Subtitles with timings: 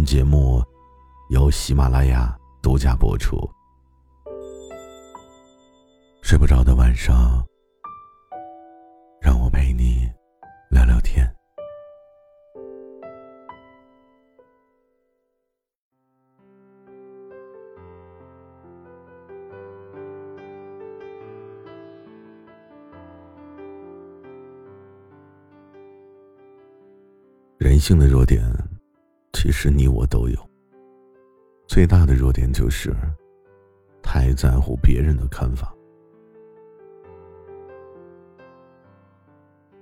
[0.00, 0.64] 本节目
[1.28, 3.36] 由喜马拉雅独家播出。
[6.22, 7.44] 睡不着的晚上，
[9.20, 10.10] 让我陪你
[10.70, 11.30] 聊聊天。
[27.58, 28.40] 人性的弱点。
[29.42, 30.50] 其实你我都有。
[31.66, 32.94] 最大的弱点就是
[34.02, 35.74] 太在乎别人的看法。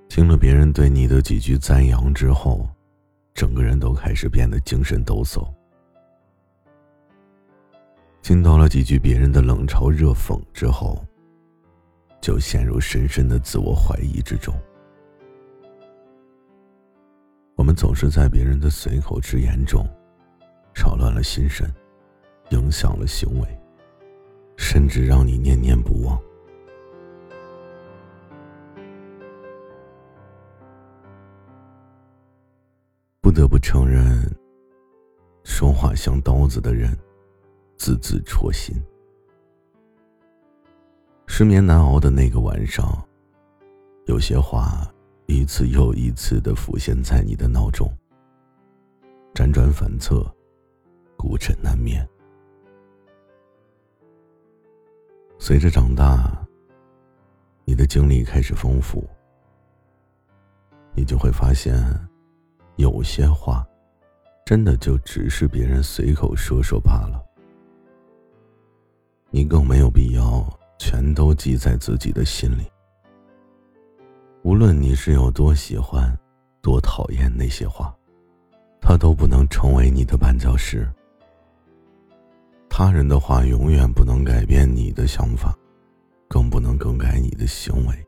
[0.08, 2.68] 听了别人对你的几句赞扬之后，
[3.34, 5.44] 整个人都开始变得精神抖擞；
[8.22, 11.05] 听到了几句别人的冷嘲热讽之后，
[12.20, 14.55] 就陷入深深的自我怀疑之中。
[17.69, 19.86] 我们总是在别人的随口之言中，
[20.74, 21.70] 扰乱了心神，
[22.48, 23.47] 影响了行为，
[24.56, 26.19] 甚至让你念念不忘。
[33.20, 34.27] 不得不承认，
[35.44, 36.96] 说话像刀子的人，
[37.77, 38.83] 字字戳心。
[41.27, 43.06] 失眠难熬的那个晚上，
[44.06, 44.91] 有些话。
[45.30, 47.86] 一次又一次的浮现在你的脑中，
[49.34, 50.26] 辗转反侧，
[51.18, 52.06] 孤枕难眠。
[55.38, 56.42] 随着长大，
[57.67, 59.06] 你的经历开始丰富，
[60.94, 61.78] 你就会发现，
[62.77, 63.67] 有些话，
[64.46, 67.22] 真的就只是别人随口说说罢了。
[69.28, 70.42] 你更没有必要
[70.78, 72.64] 全都记在自己的心里。
[74.42, 76.16] 无论你是有多喜欢，
[76.62, 77.94] 多讨厌那些话，
[78.80, 80.88] 它都不能成为你的绊脚石。
[82.70, 85.52] 他人的话永远不能改变你的想法，
[86.28, 88.06] 更不能更改你的行为。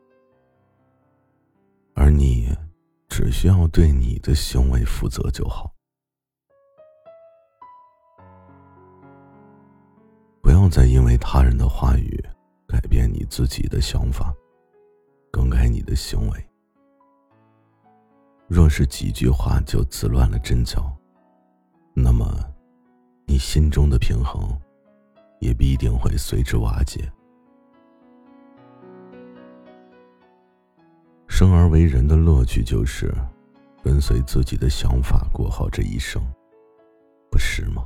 [1.93, 2.49] 而你，
[3.09, 5.71] 只需要对你的行为负责就好。
[10.41, 12.23] 不要再因为他人的话语
[12.65, 14.33] 改变你自己的想法。
[15.31, 16.45] 更改你的行为。
[18.47, 20.91] 若是几句话就自乱了阵脚，
[21.93, 22.25] 那么，
[23.25, 24.41] 你心中的平衡，
[25.39, 27.09] 也必定会随之瓦解。
[31.29, 33.11] 生而为人的乐趣就是，
[33.81, 36.21] 跟随自己的想法过好这一生，
[37.31, 37.85] 不是吗？